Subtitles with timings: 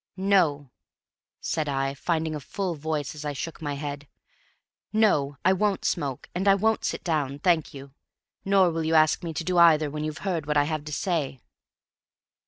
[0.17, 0.71] "No,"
[1.41, 4.07] said I, finding a full voice as I shook my head;
[4.91, 7.93] "no, I won't smoke, and I won't sit down, thank you.
[8.43, 10.91] Nor will you ask me to do either when you've heard what I have to
[10.91, 11.39] say."